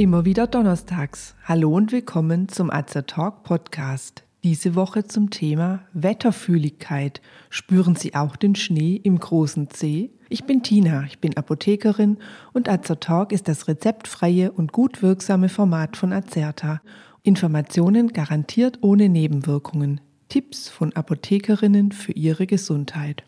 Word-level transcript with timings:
Immer 0.00 0.24
wieder 0.24 0.46
donnerstags. 0.46 1.34
Hallo 1.44 1.76
und 1.76 1.92
willkommen 1.92 2.48
zum 2.48 2.70
Azer 2.70 3.04
Talk 3.04 3.42
Podcast. 3.42 4.24
Diese 4.42 4.74
Woche 4.74 5.04
zum 5.04 5.28
Thema 5.28 5.80
Wetterfühligkeit. 5.92 7.20
Spüren 7.50 7.96
Sie 7.96 8.14
auch 8.14 8.36
den 8.36 8.54
Schnee 8.54 8.96
im 8.96 9.20
großen 9.20 9.68
C? 9.68 10.10
Ich 10.30 10.44
bin 10.44 10.62
Tina, 10.62 11.04
ich 11.04 11.18
bin 11.18 11.36
Apothekerin 11.36 12.16
und 12.54 12.66
Azer 12.66 12.98
Talk 12.98 13.30
ist 13.30 13.46
das 13.46 13.68
rezeptfreie 13.68 14.50
und 14.52 14.72
gut 14.72 15.02
wirksame 15.02 15.50
Format 15.50 15.98
von 15.98 16.14
Azerta. 16.14 16.80
Informationen 17.22 18.08
garantiert 18.08 18.78
ohne 18.80 19.10
Nebenwirkungen. 19.10 20.00
Tipps 20.30 20.68
von 20.68 20.94
Apothekerinnen 20.94 21.90
für 21.90 22.12
ihre 22.12 22.46
Gesundheit. 22.46 23.24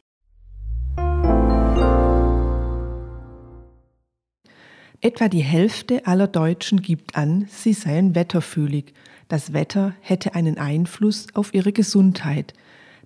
Etwa 5.00 5.28
die 5.28 5.42
Hälfte 5.42 6.06
aller 6.06 6.28
Deutschen 6.28 6.80
gibt 6.80 7.16
an, 7.16 7.48
sie 7.50 7.72
seien 7.72 8.14
wetterfühlig. 8.14 8.94
Das 9.26 9.52
Wetter 9.52 9.94
hätte 10.00 10.36
einen 10.36 10.58
Einfluss 10.58 11.26
auf 11.34 11.52
ihre 11.54 11.72
Gesundheit. 11.72 12.54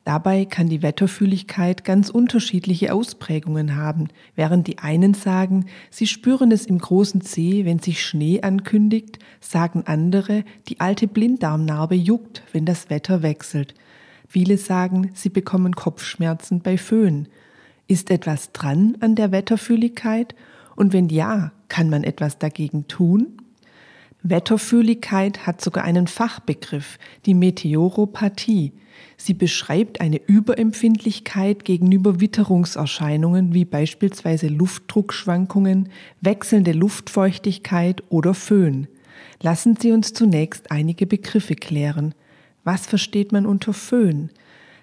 Dabei 0.05 0.45
kann 0.45 0.69
die 0.69 0.83
Wetterfühligkeit 0.83 1.83
ganz 1.83 2.11
unterschiedliche 2.11 2.93
Ausprägungen 2.93 3.77
haben. 3.77 4.09
Während 4.35 4.67
die 4.67 4.77
einen 4.79 5.15
sagen, 5.15 5.67
sie 5.91 6.07
spüren 6.07 6.53
es 6.53 6.67
im 6.67 6.79
großen 6.79 7.23
See, 7.23 7.65
wenn 7.65 7.79
sich 7.79 8.05
Schnee 8.05 8.43
ankündigt, 8.43 9.19
sagen 9.41 9.85
andere, 9.87 10.45
die 10.69 10.81
alte 10.81 11.09
Blinddarmnarbe 11.09 11.95
juckt, 11.95 12.43
wenn 12.53 12.67
das 12.67 12.91
Wetter 12.91 13.23
wechselt. 13.23 13.75
Viele 14.29 14.59
sagen, 14.59 15.11
sie 15.15 15.29
bekommen 15.29 15.75
Kopfschmerzen 15.75 16.61
bei 16.61 16.79
Föhn. 16.79 17.29
Ist 17.89 18.11
etwas 18.11 18.53
dran 18.53 18.97
an 19.01 19.15
der 19.15 19.33
Wetterfühligkeit? 19.33 20.35
Und 20.75 20.93
wenn 20.93 21.09
ja, 21.09 21.53
kann 21.69 21.89
man 21.89 22.05
etwas 22.05 22.39
dagegen 22.39 22.89
tun? 22.89 23.39
Wetterfühligkeit 24.23 25.47
hat 25.47 25.61
sogar 25.61 25.85
einen 25.85 26.09
Fachbegriff, 26.09 26.99
die 27.27 27.35
Meteoropathie. 27.35 28.73
Sie 29.17 29.35
beschreibt 29.35 30.01
eine 30.01 30.21
Überempfindlichkeit 30.27 31.65
gegenüber 31.65 32.21
Witterungserscheinungen 32.21 33.55
wie 33.55 33.65
beispielsweise 33.65 34.49
Luftdruckschwankungen, 34.49 35.91
wechselnde 36.21 36.73
Luftfeuchtigkeit 36.73 38.03
oder 38.09 38.35
Föhn. 38.35 38.89
Lassen 39.43 39.77
Sie 39.81 39.93
uns 39.93 40.13
zunächst 40.13 40.71
einige 40.71 41.07
Begriffe 41.07 41.55
klären. 41.55 42.15
Was 42.67 42.85
versteht 42.85 43.31
man 43.31 43.47
unter 43.47 43.73
Föhn? 43.73 44.29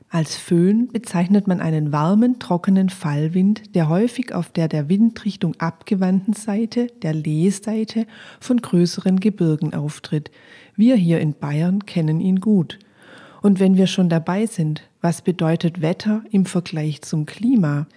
Als 0.10 0.38
Föhn 0.38 0.88
bezeichnet 0.88 1.48
man 1.48 1.60
einen 1.60 1.92
warmen, 1.92 2.40
trockenen 2.40 2.88
Fallwind, 2.88 3.76
der 3.76 3.90
häufig 3.90 4.34
auf 4.34 4.48
der 4.54 4.70
der 4.70 4.88
Windrichtung 4.88 5.54
abgewandten 5.60 6.34
Seite, 6.34 6.88
der 7.02 7.14
Lehseite, 7.14 8.08
von 8.40 8.62
größeren 8.62 9.20
Gebirgen 9.20 9.74
auftritt. 9.74 10.32
Wir 10.78 10.96
hier 10.96 11.20
in 11.20 11.34
Bayern 11.34 11.86
kennen 11.86 12.22
ihn 12.22 12.40
gut. 12.40 12.80
Und 13.42 13.60
wenn 13.60 13.76
wir 13.76 13.88
schon 13.88 14.08
dabei 14.08 14.46
sind, 14.46 14.84
was 15.02 15.22
bedeutet 15.22 15.82
Wetter 15.82 16.24
im 16.32 16.46
Vergleich 16.46 17.02
zum 17.02 17.26
Klima? 17.26 17.88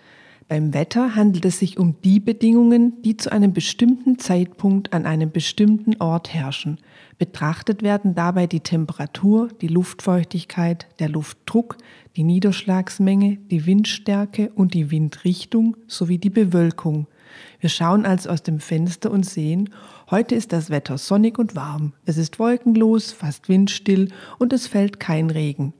Beim 0.49 0.73
Wetter 0.75 1.17
handelt 1.17 1.45
es 1.45 1.59
sich 1.59 1.77
um 1.77 1.97
die 2.05 2.21
Bedingungen, 2.21 3.03
die 3.03 3.17
zu 3.17 3.33
einem 3.33 3.53
bestimmten 3.53 4.21
Zeitpunkt 4.21 4.93
an 4.93 5.05
einem 5.05 5.33
bestimmten 5.33 6.01
Ort 6.01 6.33
herrschen. 6.33 6.79
Betrachtet 7.19 7.83
werden 7.83 8.15
dabei 8.15 8.47
die 8.47 8.61
Temperatur, 8.61 9.49
die 9.61 9.67
Luftfeuchtigkeit, 9.67 10.87
der 11.01 11.09
Luftdruck, 11.09 11.79
die 12.15 12.23
Niederschlagsmenge, 12.23 13.39
die 13.51 13.67
Windstärke 13.67 14.53
und 14.55 14.73
die 14.75 14.93
Windrichtung 14.93 15.77
sowie 15.89 16.19
die 16.19 16.31
Bewölkung. 16.31 17.09
Wir 17.59 17.69
schauen 17.69 18.07
also 18.07 18.31
aus 18.31 18.45
dem 18.45 18.61
Fenster 18.61 19.11
und 19.11 19.27
sehen, 19.27 19.71
heute 20.13 20.37
ist 20.37 20.53
das 20.53 20.71
Wetter 20.71 20.97
sonnig 20.97 21.41
und 21.41 21.57
warm, 21.57 21.93
es 22.05 22.19
ist 22.19 22.39
wolkenlos, 22.39 23.11
fast 23.11 23.49
windstill 23.49 24.11
und 24.39 24.53
es 24.53 24.69
fällt 24.69 25.01
kein 25.01 25.29
Regen. 25.31 25.75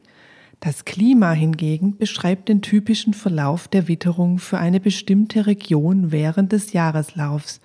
Das 0.67 0.85
Klima 0.85 1.31
hingegen 1.31 1.97
beschreibt 1.97 2.49
den 2.49 2.61
typischen 2.61 3.15
Verlauf 3.15 3.69
der 3.69 3.87
Witterung 3.87 4.41
für 4.41 4.59
eine 4.59 4.81
bestimmte 4.81 5.47
Region 5.47 6.11
während 6.11 6.51
des 6.51 6.73
Jahreslaufs. 6.73 7.61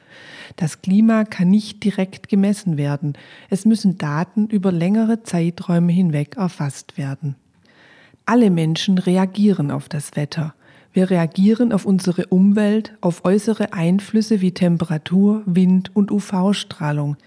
Das 0.55 0.83
Klima 0.83 1.23
kann 1.23 1.49
nicht 1.49 1.83
direkt 1.83 2.29
gemessen 2.29 2.77
werden, 2.77 3.13
es 3.49 3.65
müssen 3.65 3.97
Daten 3.97 4.45
über 4.45 4.71
längere 4.71 5.23
Zeiträume 5.23 5.91
hinweg 5.91 6.37
erfasst 6.37 6.95
werden. 6.95 7.33
Alle 8.27 8.51
Menschen 8.51 8.99
reagieren 8.99 9.71
auf 9.71 9.89
das 9.89 10.15
Wetter. 10.15 10.53
Wir 10.93 11.09
reagieren 11.09 11.73
auf 11.73 11.87
unsere 11.87 12.27
Umwelt, 12.27 12.95
auf 13.01 13.25
äußere 13.25 13.73
Einflüsse 13.73 14.41
wie 14.41 14.51
Temperatur, 14.51 15.41
Wind 15.47 15.89
und 15.95 16.11
UV-Strahlung, 16.11 17.17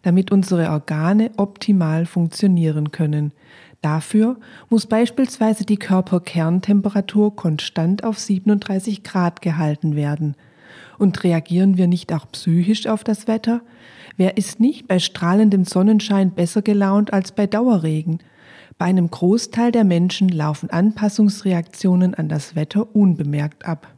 damit 0.00 0.32
unsere 0.32 0.70
Organe 0.70 1.32
optimal 1.36 2.06
funktionieren 2.06 2.92
können. 2.92 3.32
Dafür 3.80 4.36
muss 4.70 4.86
beispielsweise 4.86 5.64
die 5.64 5.76
Körperkerntemperatur 5.76 7.36
konstant 7.36 8.02
auf 8.02 8.18
37 8.18 9.04
Grad 9.04 9.40
gehalten 9.40 9.94
werden. 9.94 10.34
Und 10.98 11.22
reagieren 11.22 11.76
wir 11.76 11.86
nicht 11.86 12.12
auch 12.12 12.26
psychisch 12.32 12.86
auf 12.88 13.04
das 13.04 13.28
Wetter? 13.28 13.60
Wer 14.16 14.36
ist 14.36 14.58
nicht 14.58 14.88
bei 14.88 14.98
strahlendem 14.98 15.64
Sonnenschein 15.64 16.32
besser 16.32 16.62
gelaunt 16.62 17.12
als 17.12 17.30
bei 17.30 17.46
Dauerregen? 17.46 18.18
Bei 18.78 18.86
einem 18.86 19.10
Großteil 19.10 19.70
der 19.70 19.84
Menschen 19.84 20.28
laufen 20.28 20.70
Anpassungsreaktionen 20.70 22.14
an 22.14 22.28
das 22.28 22.56
Wetter 22.56 22.94
unbemerkt 22.94 23.64
ab. 23.64 23.88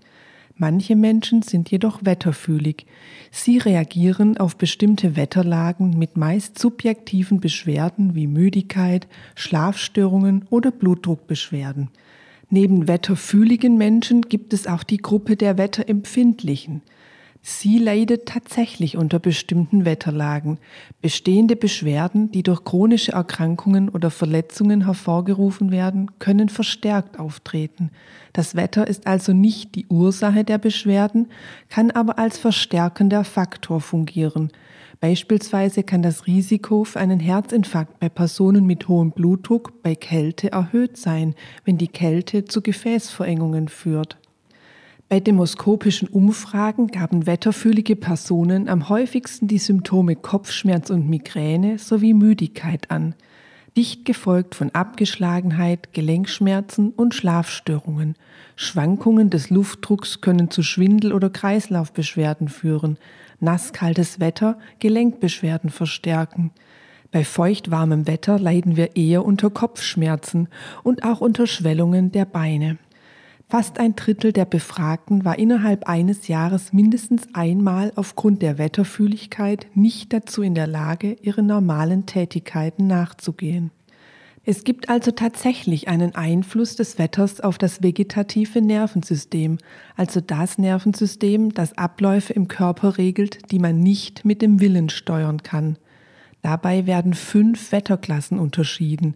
Manche 0.60 0.94
Menschen 0.94 1.40
sind 1.40 1.70
jedoch 1.70 2.04
wetterfühlig. 2.04 2.84
Sie 3.30 3.56
reagieren 3.56 4.36
auf 4.36 4.56
bestimmte 4.58 5.16
Wetterlagen 5.16 5.98
mit 5.98 6.18
meist 6.18 6.58
subjektiven 6.58 7.40
Beschwerden 7.40 8.14
wie 8.14 8.26
Müdigkeit, 8.26 9.08
Schlafstörungen 9.36 10.44
oder 10.50 10.70
Blutdruckbeschwerden. 10.70 11.88
Neben 12.50 12.88
wetterfühligen 12.88 13.78
Menschen 13.78 14.20
gibt 14.20 14.52
es 14.52 14.66
auch 14.66 14.82
die 14.82 14.98
Gruppe 14.98 15.34
der 15.34 15.56
Wetterempfindlichen. 15.56 16.82
Sie 17.42 17.78
leidet 17.78 18.26
tatsächlich 18.26 18.98
unter 18.98 19.18
bestimmten 19.18 19.86
Wetterlagen. 19.86 20.58
Bestehende 21.00 21.56
Beschwerden, 21.56 22.30
die 22.30 22.42
durch 22.42 22.64
chronische 22.64 23.12
Erkrankungen 23.12 23.88
oder 23.88 24.10
Verletzungen 24.10 24.84
hervorgerufen 24.84 25.70
werden, 25.70 26.10
können 26.18 26.50
verstärkt 26.50 27.18
auftreten. 27.18 27.90
Das 28.34 28.56
Wetter 28.56 28.86
ist 28.86 29.06
also 29.06 29.32
nicht 29.32 29.74
die 29.74 29.86
Ursache 29.86 30.44
der 30.44 30.58
Beschwerden, 30.58 31.28
kann 31.70 31.90
aber 31.90 32.18
als 32.18 32.36
verstärkender 32.36 33.24
Faktor 33.24 33.80
fungieren. 33.80 34.52
Beispielsweise 35.00 35.82
kann 35.82 36.02
das 36.02 36.26
Risiko 36.26 36.84
für 36.84 37.00
einen 37.00 37.20
Herzinfarkt 37.20 37.98
bei 38.00 38.10
Personen 38.10 38.66
mit 38.66 38.86
hohem 38.86 39.12
Blutdruck 39.12 39.82
bei 39.82 39.94
Kälte 39.94 40.52
erhöht 40.52 40.98
sein, 40.98 41.34
wenn 41.64 41.78
die 41.78 41.88
Kälte 41.88 42.44
zu 42.44 42.60
Gefäßverengungen 42.60 43.68
führt. 43.68 44.19
Bei 45.10 45.18
demoskopischen 45.18 46.06
Umfragen 46.06 46.86
gaben 46.86 47.26
wetterfühlige 47.26 47.96
Personen 47.96 48.68
am 48.68 48.88
häufigsten 48.88 49.48
die 49.48 49.58
Symptome 49.58 50.14
Kopfschmerz 50.14 50.88
und 50.88 51.10
Migräne 51.10 51.80
sowie 51.80 52.14
Müdigkeit 52.14 52.92
an, 52.92 53.16
dicht 53.76 54.04
gefolgt 54.04 54.54
von 54.54 54.70
Abgeschlagenheit, 54.70 55.92
Gelenkschmerzen 55.94 56.90
und 56.90 57.12
Schlafstörungen. 57.12 58.14
Schwankungen 58.54 59.30
des 59.30 59.50
Luftdrucks 59.50 60.20
können 60.20 60.48
zu 60.48 60.62
Schwindel- 60.62 61.12
oder 61.12 61.28
Kreislaufbeschwerden 61.28 62.48
führen, 62.48 62.96
nasskaltes 63.40 64.20
Wetter 64.20 64.60
Gelenkbeschwerden 64.78 65.70
verstärken. 65.70 66.52
Bei 67.10 67.24
feuchtwarmem 67.24 68.06
Wetter 68.06 68.38
leiden 68.38 68.76
wir 68.76 68.94
eher 68.94 69.24
unter 69.24 69.50
Kopfschmerzen 69.50 70.46
und 70.84 71.02
auch 71.02 71.20
unter 71.20 71.48
Schwellungen 71.48 72.12
der 72.12 72.26
Beine. 72.26 72.78
Fast 73.50 73.80
ein 73.80 73.96
Drittel 73.96 74.32
der 74.32 74.44
Befragten 74.44 75.24
war 75.24 75.36
innerhalb 75.36 75.88
eines 75.88 76.28
Jahres 76.28 76.72
mindestens 76.72 77.26
einmal 77.32 77.92
aufgrund 77.96 78.42
der 78.42 78.58
Wetterfühligkeit 78.58 79.66
nicht 79.74 80.12
dazu 80.12 80.42
in 80.42 80.54
der 80.54 80.68
Lage, 80.68 81.16
ihren 81.20 81.46
normalen 81.46 82.06
Tätigkeiten 82.06 82.86
nachzugehen. 82.86 83.72
Es 84.44 84.62
gibt 84.62 84.88
also 84.88 85.10
tatsächlich 85.10 85.88
einen 85.88 86.14
Einfluss 86.14 86.76
des 86.76 86.96
Wetters 87.00 87.40
auf 87.40 87.58
das 87.58 87.82
vegetative 87.82 88.62
Nervensystem, 88.62 89.58
also 89.96 90.20
das 90.20 90.56
Nervensystem, 90.56 91.52
das 91.52 91.76
Abläufe 91.76 92.32
im 92.32 92.46
Körper 92.46 92.98
regelt, 92.98 93.50
die 93.50 93.58
man 93.58 93.80
nicht 93.80 94.24
mit 94.24 94.42
dem 94.42 94.60
Willen 94.60 94.90
steuern 94.90 95.42
kann. 95.42 95.76
Dabei 96.42 96.86
werden 96.86 97.14
fünf 97.14 97.70
Wetterklassen 97.70 98.38
unterschieden. 98.38 99.14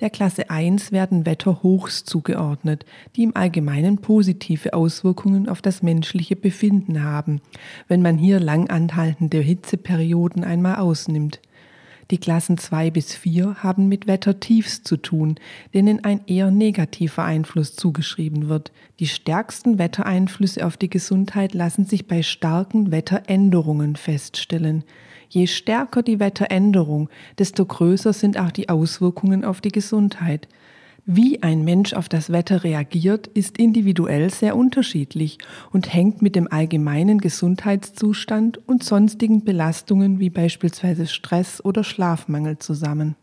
Der 0.00 0.10
Klasse 0.10 0.50
1 0.50 0.92
werden 0.92 1.26
Wetterhochs 1.26 2.04
zugeordnet, 2.04 2.86
die 3.16 3.24
im 3.24 3.36
Allgemeinen 3.36 3.98
positive 3.98 4.72
Auswirkungen 4.72 5.48
auf 5.48 5.62
das 5.62 5.82
menschliche 5.82 6.36
Befinden 6.36 7.02
haben, 7.02 7.40
wenn 7.88 8.02
man 8.02 8.18
hier 8.18 8.38
lang 8.38 8.70
anhaltende 8.70 9.38
Hitzeperioden 9.38 10.44
einmal 10.44 10.76
ausnimmt. 10.76 11.40
Die 12.10 12.18
Klassen 12.18 12.58
2 12.58 12.90
bis 12.90 13.14
4 13.14 13.62
haben 13.62 13.88
mit 13.88 14.08
Wettertiefs 14.08 14.82
zu 14.82 14.96
tun, 14.96 15.36
denen 15.72 16.04
ein 16.04 16.22
eher 16.26 16.50
negativer 16.50 17.22
Einfluss 17.22 17.76
zugeschrieben 17.76 18.48
wird. 18.48 18.72
Die 18.98 19.06
stärksten 19.06 19.78
Wettereinflüsse 19.78 20.66
auf 20.66 20.76
die 20.76 20.90
Gesundheit 20.90 21.54
lassen 21.54 21.84
sich 21.84 22.08
bei 22.08 22.22
starken 22.24 22.90
Wetteränderungen 22.90 23.94
feststellen. 23.94 24.82
Je 25.28 25.46
stärker 25.46 26.02
die 26.02 26.18
Wetteränderung, 26.18 27.08
desto 27.38 27.64
größer 27.64 28.12
sind 28.12 28.40
auch 28.40 28.50
die 28.50 28.68
Auswirkungen 28.68 29.44
auf 29.44 29.60
die 29.60 29.70
Gesundheit. 29.70 30.48
Wie 31.06 31.42
ein 31.42 31.64
Mensch 31.64 31.94
auf 31.94 32.08
das 32.08 32.30
Wetter 32.30 32.62
reagiert, 32.62 33.26
ist 33.26 33.58
individuell 33.58 34.30
sehr 34.30 34.56
unterschiedlich 34.56 35.38
und 35.72 35.92
hängt 35.92 36.20
mit 36.20 36.36
dem 36.36 36.50
allgemeinen 36.52 37.18
Gesundheitszustand 37.18 38.68
und 38.68 38.84
sonstigen 38.84 39.44
Belastungen 39.44 40.20
wie 40.20 40.30
beispielsweise 40.30 41.06
Stress 41.06 41.64
oder 41.64 41.84
Schlafmangel 41.84 42.58
zusammen. 42.58 43.16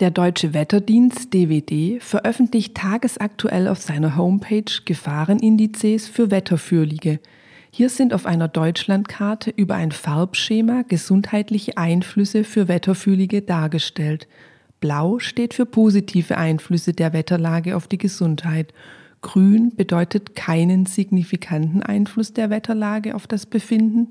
Der 0.00 0.10
Deutsche 0.10 0.52
Wetterdienst 0.52 1.32
DWD 1.32 2.02
veröffentlicht 2.02 2.74
tagesaktuell 2.76 3.68
auf 3.68 3.80
seiner 3.80 4.16
Homepage 4.16 4.64
Gefahrenindizes 4.84 6.08
für 6.08 6.30
Wetterfürlige. 6.30 7.20
Hier 7.70 7.88
sind 7.88 8.12
auf 8.12 8.26
einer 8.26 8.48
Deutschlandkarte 8.48 9.50
über 9.50 9.76
ein 9.76 9.92
Farbschema 9.92 10.82
gesundheitliche 10.82 11.78
Einflüsse 11.78 12.44
für 12.44 12.68
Wetterfühlige 12.68 13.42
dargestellt. 13.42 14.26
Blau 14.82 15.20
steht 15.20 15.54
für 15.54 15.64
positive 15.64 16.36
Einflüsse 16.36 16.92
der 16.92 17.12
Wetterlage 17.12 17.76
auf 17.76 17.86
die 17.86 17.98
Gesundheit. 17.98 18.74
Grün 19.22 19.72
bedeutet 19.76 20.34
keinen 20.34 20.86
signifikanten 20.86 21.84
Einfluss 21.84 22.32
der 22.32 22.50
Wetterlage 22.50 23.14
auf 23.14 23.28
das 23.28 23.46
Befinden. 23.46 24.08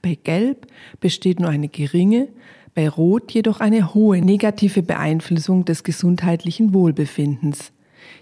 Bei 0.00 0.16
Gelb 0.24 0.68
besteht 1.00 1.38
nur 1.38 1.50
eine 1.50 1.68
geringe, 1.68 2.28
bei 2.74 2.88
Rot 2.88 3.30
jedoch 3.32 3.60
eine 3.60 3.92
hohe 3.92 4.22
negative 4.22 4.82
Beeinflussung 4.82 5.66
des 5.66 5.84
gesundheitlichen 5.84 6.72
Wohlbefindens. 6.72 7.72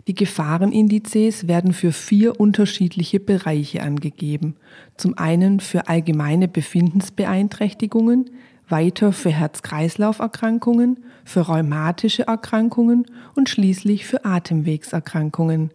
Die 0.08 0.14
Gefahrenindizes 0.14 1.46
werden 1.46 1.72
für 1.72 1.92
vier 1.92 2.40
unterschiedliche 2.40 3.20
Bereiche 3.20 3.82
angegeben. 3.82 4.56
Zum 4.96 5.16
einen 5.16 5.60
für 5.60 5.86
allgemeine 5.86 6.48
Befindensbeeinträchtigungen, 6.48 8.30
weiter 8.68 9.12
für 9.12 9.30
Herz-Kreislauf-Erkrankungen, 9.30 11.04
für 11.24 11.40
rheumatische 11.40 12.26
Erkrankungen 12.26 13.06
und 13.34 13.48
schließlich 13.48 14.06
für 14.06 14.24
Atemwegserkrankungen. 14.24 15.70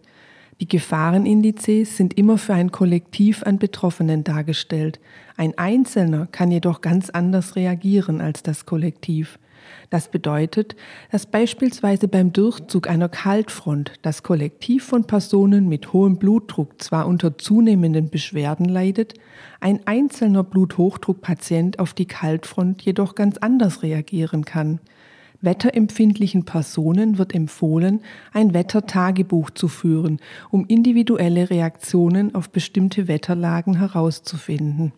Die 0.60 0.68
Gefahrenindizes 0.68 1.96
sind 1.96 2.18
immer 2.18 2.36
für 2.36 2.52
ein 2.52 2.70
Kollektiv 2.70 3.42
an 3.44 3.58
Betroffenen 3.58 4.24
dargestellt. 4.24 5.00
Ein 5.38 5.56
Einzelner 5.56 6.28
kann 6.30 6.50
jedoch 6.50 6.82
ganz 6.82 7.08
anders 7.08 7.56
reagieren 7.56 8.20
als 8.20 8.42
das 8.42 8.66
Kollektiv. 8.66 9.38
Das 9.90 10.08
bedeutet, 10.08 10.76
dass 11.10 11.26
beispielsweise 11.26 12.08
beim 12.08 12.32
Durchzug 12.32 12.88
einer 12.88 13.08
Kaltfront 13.08 13.92
das 14.02 14.22
Kollektiv 14.22 14.84
von 14.84 15.04
Personen 15.04 15.68
mit 15.68 15.92
hohem 15.92 16.18
Blutdruck 16.18 16.80
zwar 16.80 17.06
unter 17.06 17.38
zunehmenden 17.38 18.10
Beschwerden 18.10 18.66
leidet, 18.66 19.14
ein 19.60 19.80
einzelner 19.86 20.44
Bluthochdruckpatient 20.44 21.78
auf 21.78 21.94
die 21.94 22.06
Kaltfront 22.06 22.82
jedoch 22.82 23.14
ganz 23.14 23.38
anders 23.38 23.82
reagieren 23.82 24.44
kann. 24.44 24.80
Wetterempfindlichen 25.42 26.44
Personen 26.44 27.18
wird 27.18 27.34
empfohlen, 27.34 28.00
ein 28.32 28.52
Wettertagebuch 28.52 29.50
zu 29.50 29.68
führen, 29.68 30.20
um 30.50 30.66
individuelle 30.66 31.48
Reaktionen 31.48 32.34
auf 32.34 32.50
bestimmte 32.50 33.08
Wetterlagen 33.08 33.78
herauszufinden. 33.78 34.92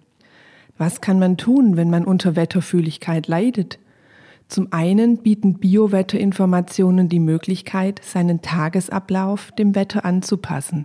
Was 0.79 1.01
kann 1.01 1.19
man 1.19 1.37
tun, 1.37 1.77
wenn 1.77 1.91
man 1.91 2.05
unter 2.05 2.35
Wetterfühligkeit 2.35 3.29
leidet? 3.29 3.79
Zum 4.53 4.69
einen 4.71 5.17
bieten 5.17 5.55
Biowetterinformationen 5.55 7.09
die 7.09 7.21
Möglichkeit, 7.21 8.03
seinen 8.05 8.43
Tagesablauf 8.43 9.51
dem 9.53 9.75
Wetter 9.75 10.05
anzupassen. 10.05 10.85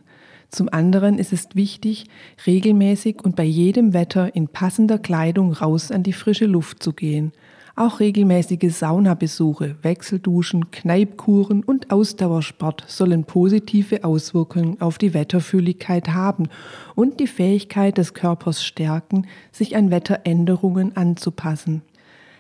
Zum 0.50 0.70
anderen 0.72 1.20
ist 1.20 1.34
es 1.34 1.50
wichtig, 1.54 2.06
regelmäßig 2.46 3.26
und 3.26 3.36
bei 3.36 3.44
jedem 3.44 3.94
Wetter 3.94 4.34
in 4.34 4.48
passender 4.48 4.98
Kleidung 5.00 5.52
raus 5.52 5.92
an 5.92 6.02
die 6.02 6.14
frische 6.14 6.46
Luft 6.46 6.82
zu 6.82 6.94
gehen. 6.94 7.34
Auch 7.76 8.00
regelmäßige 8.00 8.74
Saunabesuche, 8.74 9.76
Wechselduschen, 9.82 10.72
Kneipkuren 10.72 11.62
und 11.62 11.92
Ausdauersport 11.92 12.86
sollen 12.88 13.26
positive 13.26 14.06
Auswirkungen 14.06 14.80
auf 14.80 14.98
die 14.98 15.14
Wetterfühligkeit 15.14 16.14
haben 16.14 16.48
und 16.96 17.20
die 17.20 17.28
Fähigkeit 17.28 17.98
des 17.98 18.14
Körpers 18.14 18.64
stärken, 18.64 19.28
sich 19.52 19.76
an 19.76 19.92
Wetteränderungen 19.92 20.96
anzupassen. 20.96 21.82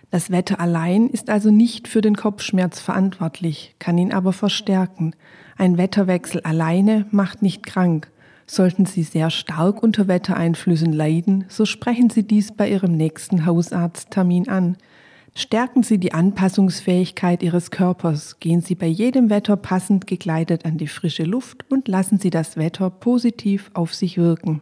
Das 0.09 0.31
Wetter 0.31 0.59
allein 0.59 1.09
ist 1.09 1.29
also 1.29 1.51
nicht 1.51 1.87
für 1.87 1.99
den 1.99 2.15
Kopfschmerz 2.15 2.79
verantwortlich, 2.79 3.75
kann 3.77 3.97
ihn 3.97 4.13
aber 4.13 4.31
verstärken. 4.31 5.13
Ein 5.57 5.77
Wetterwechsel 5.77 6.41
alleine 6.41 7.05
macht 7.11 7.41
nicht 7.41 7.65
krank. 7.65 8.09
Sollten 8.45 8.85
Sie 8.85 9.03
sehr 9.03 9.29
stark 9.29 9.83
unter 9.83 10.07
Wettereinflüssen 10.07 10.93
leiden, 10.93 11.43
so 11.49 11.65
sprechen 11.65 12.09
Sie 12.09 12.23
dies 12.23 12.53
bei 12.53 12.69
Ihrem 12.69 12.95
nächsten 12.95 13.45
Hausarzttermin 13.45 14.47
an. 14.47 14.77
Stärken 15.35 15.83
Sie 15.83 15.97
die 15.97 16.13
Anpassungsfähigkeit 16.13 17.43
Ihres 17.43 17.69
Körpers, 17.69 18.39
gehen 18.39 18.61
Sie 18.61 18.75
bei 18.75 18.87
jedem 18.87 19.29
Wetter 19.29 19.57
passend 19.57 20.07
gekleidet 20.07 20.65
an 20.65 20.77
die 20.77 20.87
frische 20.87 21.25
Luft 21.25 21.69
und 21.69 21.89
lassen 21.89 22.17
Sie 22.17 22.29
das 22.29 22.55
Wetter 22.55 22.89
positiv 22.89 23.69
auf 23.73 23.93
sich 23.93 24.17
wirken. 24.17 24.61